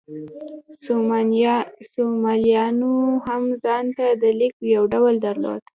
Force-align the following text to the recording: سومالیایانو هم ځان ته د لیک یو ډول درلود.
سومالیایانو 1.91 2.93
هم 3.25 3.43
ځان 3.63 3.85
ته 3.97 4.05
د 4.21 4.23
لیک 4.39 4.55
یو 4.75 4.83
ډول 4.93 5.15
درلود. 5.25 5.61